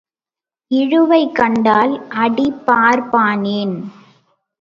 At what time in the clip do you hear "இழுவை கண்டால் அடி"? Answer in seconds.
0.71-2.47